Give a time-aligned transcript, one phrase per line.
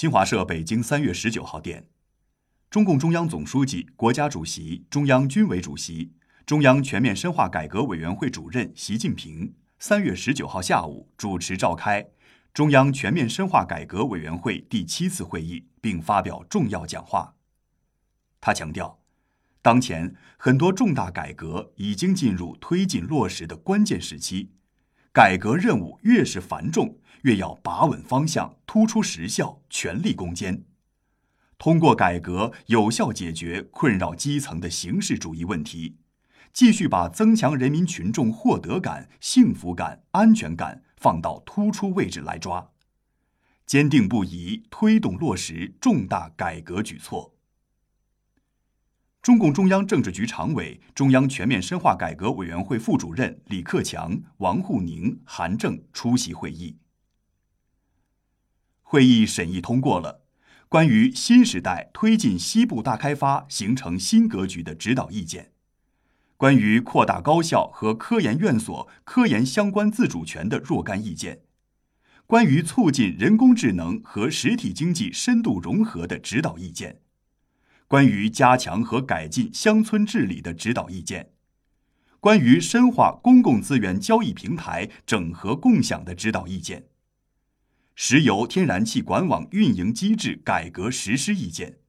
[0.00, 1.86] 新华社北京三月十九号电，
[2.70, 6.14] 中共中央总书记、国家主席、中央军委主席、
[6.46, 12.08] 中央全面深化改革委员会主任习近平三月十九号下午主持召开
[12.54, 17.34] 中央全面深化改革委员会第七次会议，并发表重要讲话。
[18.40, 19.00] 他强调，
[19.60, 24.48] 当前很多重大改革已经进入推进落实的关键时期，
[25.12, 26.96] 改革任务越是繁重。
[27.22, 30.64] 越要把稳方向，突出实效，全力攻坚。
[31.58, 35.98] 通过改革，有效解决困扰基层的形式主义问题，
[36.52, 42.70] 继续把增强人民群众获得感、幸福感、安全感放到突出位置来抓，
[43.66, 47.36] 坚定不移推动落实重大改革举措。
[49.20, 56.78] 中共中央政治局常委、中央全面深化改革委员会副主任李克强、王沪宁、韩正出席会议。
[58.90, 60.22] 会议审议通过了。
[60.68, 65.52] 关于新时代推进西部大开发形成新格局的指导意见，
[66.36, 71.42] 关于扩大高校和科研院所科研相关自主权的若干意见，
[72.26, 76.98] 关于促进人工智能和实体经济深度融合的指导意见，
[77.86, 81.30] 关于加强和改进乡村治理的指导意见，
[82.18, 86.86] 关于深化公共资源交易平台整合共享的指导意见。
[88.02, 91.80] 石油天然气管网运营机制改革实施意见，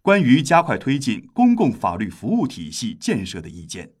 [0.00, 3.92] 关于加快推进公共法律服务体系建设的意见，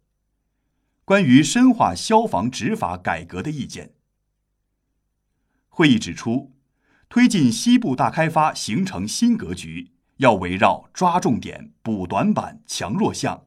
[1.04, 3.92] 关于深化消防执法改革的意见。
[5.68, 6.54] 会议指出，
[7.10, 13.44] 推进西部大开发形成新格局，要围绕抓重点、补短板、强弱项，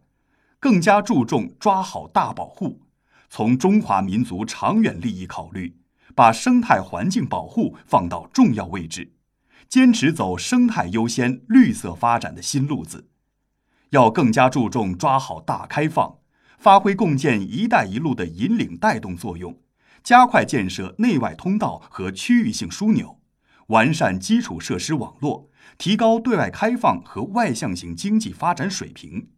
[0.59, 2.83] 更加注重抓好大保护，
[3.31, 5.75] 从中华民族长远利益考虑。
[6.15, 9.13] 把生态环境保护放到重要位置，
[9.67, 13.09] 坚持走生态优先、绿色发展的新路子，
[13.89, 16.17] 要更加注重抓好大开放，
[16.59, 19.59] 发挥共建“一带一路”的引领带动作用，
[20.03, 23.19] 加快建设内外通道和区域性枢纽，
[23.67, 29.29] 完善基础设施网络，提高对外开放和外向型经济发展水平。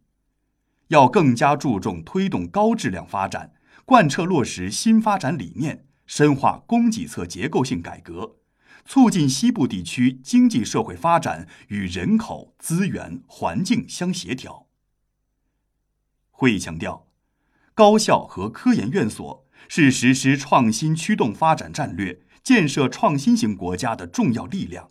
[0.88, 3.54] 要更加注重推动高质量发展，
[3.84, 5.86] 贯彻落实新发展理念。
[6.06, 8.36] 深化供给侧结构性改革，
[8.84, 14.66] 促进西部地区经济社会发展与人口、资源、环境相协调。
[16.30, 17.06] 会议强调，
[17.74, 24.90] 高校和科研院所是实施创新驱动发展战略、建设创新型国家的重要力量，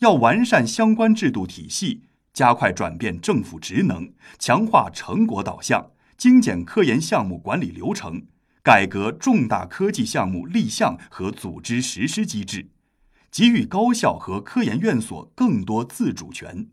[0.00, 2.04] 要完善相关制度体系，
[2.34, 8.26] 加快转变政府职能，强化成果导向，精简科研项目管理流程。
[8.66, 12.68] 改革重大科技项目立项和组织实施机制，
[13.30, 16.66] 给予高校和科研院所更多自主权。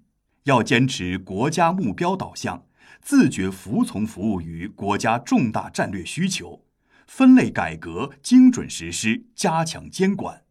[0.45, 2.65] 要坚持国家目标导向，
[2.99, 6.65] 自觉服从服务于国家重大战略需求，
[7.05, 10.41] 分类改革精准实施，加强监管。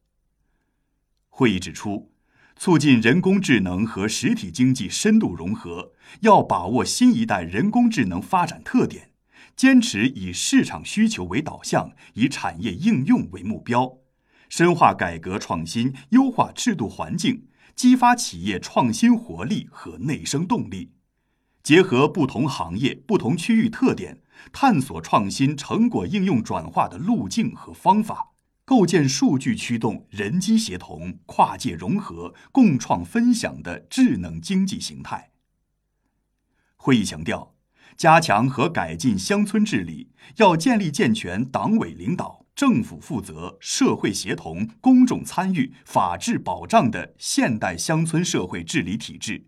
[1.29, 2.13] 会议指出，
[2.55, 9.12] 促进人工智能和实体经济深度融合，要把握新一代人工智能发展特点。
[9.55, 13.99] 坚持以市场需求为导向，以产业应用为目标，
[14.49, 17.47] 深化改革创新，优化制度环境，
[17.77, 20.93] 激发企业创新活力和内生动力，
[21.63, 24.21] 结合不同行业、不同区域特点，
[24.53, 28.33] 探索创新成果应用转化的路径和方法，
[28.65, 35.31] 构建数据驱动、人机协同、跨界融合、共创分享的智能经济形态。
[36.77, 37.52] 会议强调。
[37.97, 49.47] 加强和改进乡村治理，要建立健全党委领导、政府负责、社会协同、公众参与、法治保障的现代乡村社会治理体制，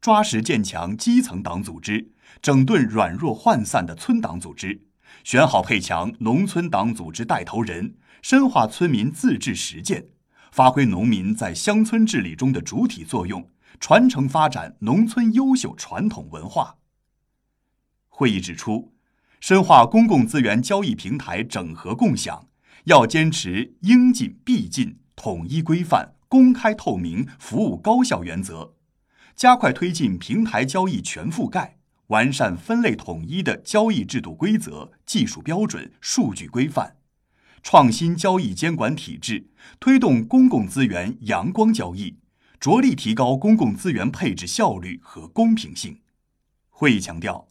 [0.00, 4.82] 抓实建强基层党组织，整顿软弱涣散的村党组织，
[5.24, 10.06] 选好配强农村党组织带头人，深化村民自治实践，
[10.52, 13.50] 发挥农民在乡村治理中的主体作用，
[13.80, 16.76] 传承发展农村优秀传统文化。
[18.18, 18.94] 会议指出，
[19.40, 22.48] 深化公共资源交易平台整合共享，
[22.84, 28.72] 要坚持应进必进、统一规范、公开透明、服务高效原则，
[29.34, 31.76] 加快推进平台交易全覆盖，
[32.06, 36.96] 完善分类统一的交易制度规则、技术标准、数据规范，
[37.62, 42.16] 创新交易监管体制，推动公共资源阳光交易，
[42.58, 46.00] 着力提高公共资源配置效率和公平性。
[46.70, 47.48] 会议强调。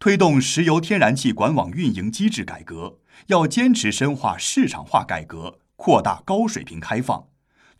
[0.00, 7.26] 推动石油天然气管网运营机制改革，要坚持深化市场化改革，扩大高水平开放，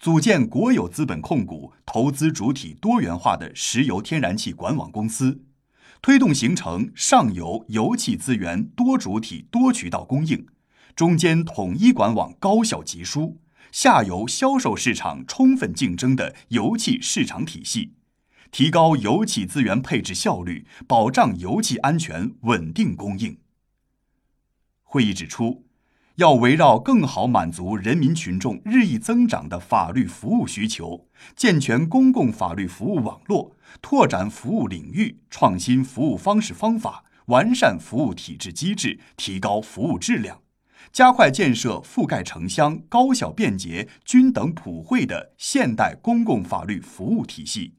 [0.01, 5.45] 组建国有资本控股、投资主体多元化的石油天然气管网公司，
[6.03, 10.45] 推动形成上游油气资源多主体多渠道供应，
[10.97, 17.93] 中间统一管网高效集输，下游销售市场充分竞争的油气市场体系，
[18.51, 23.39] 提高油气资源配置效率，保障油气安全稳定供应。
[24.83, 25.65] 会议指出。
[26.19, 31.07] 要围绕更好满足人民群众日益增长的法律服务需求，
[31.37, 40.43] 健全公共法律服务网络，拓展服务领域，创新服务方式方法，完善服务体制机制，提高服务质量，
[40.93, 47.78] 加快建设覆盖城乡、高效便捷、均等普惠的现代公共法律服务体系。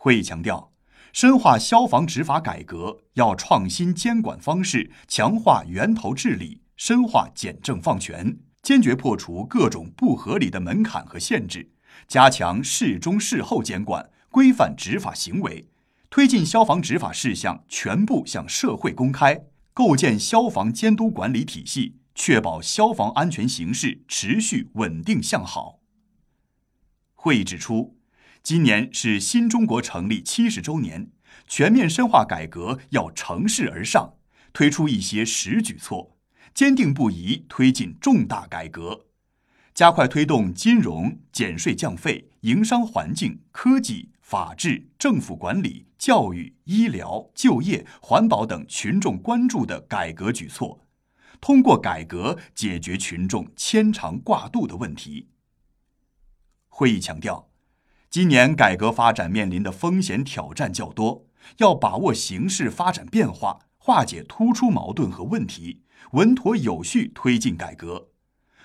[0.00, 0.70] 会议强调，
[1.12, 6.62] 深化消防执法改革，要创新监管方式，强化源头治理。
[6.76, 11.72] 深化简政放权，坚决破除各种不合理的门槛和限制，
[12.06, 15.68] 加强事中事后监管，规范执法行为，
[16.08, 25.80] 推进消防执法事项全部向社会公开，构建消防监督管理体系，确保消防安全形势持续稳定向好。
[27.16, 27.97] 会议指出，
[28.42, 31.10] 今年是新中国成立七十周年，
[31.46, 34.14] 全面深化改革要乘势而上，
[34.52, 36.16] 推出一些实举措。
[36.54, 39.06] 坚定不移推进重大改革，
[39.74, 50.84] 加快推动金融、减税降费、营商环境、科技、法治、政府管理、教育、医疗、就业、环保等群众关注的改革举措，
[51.40, 55.28] 通过改革解决群众牵肠挂肚的问题。
[56.68, 57.47] 会议强调，
[58.10, 61.26] 今年改革发展面临的风险挑战较多，
[61.58, 65.82] 要把握形势发展变化，化解突出矛盾和问题。
[66.12, 68.08] 稳妥有序推进改革，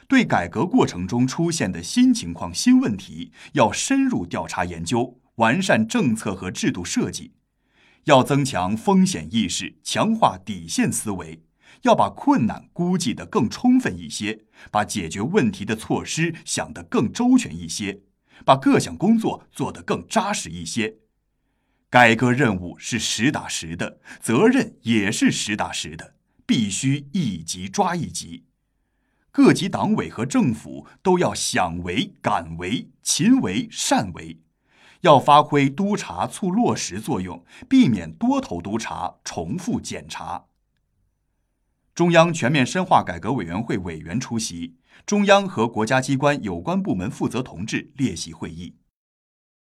[0.07, 7.31] 对改革过程中出现的新情况、新问题，要深入调查研究，完善政策和制度设计；
[8.05, 11.39] 要增强风险意识，强化底线思维；
[11.81, 18.03] 要把困难估计得更充分一些，把解决问题的措施想得更周全一些，
[18.45, 20.97] 把各项工作做得更扎实一些。
[21.89, 26.15] 改革任务是实打实的，责任也是实打实的。
[26.45, 28.43] 必须一级抓一级，
[29.31, 34.41] 各级党委和政府都要想为、敢为、勤为、善为，
[35.01, 40.45] 要发挥督查促落实作用，避免多头督查、重复检查。
[41.95, 48.75] 中央全面深化改革委员会委员出席，中央和国家机关有关部门负责同志列席会议。